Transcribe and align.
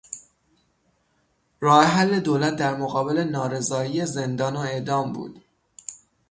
راه 1.59 1.83
حل 1.85 2.19
دولت 2.19 2.55
در 2.55 2.75
مقابل 2.75 3.17
نارضایی 3.19 4.05
زندان 4.05 4.55
و 4.55 4.59
اعدام 4.59 5.13
بود. 5.13 5.41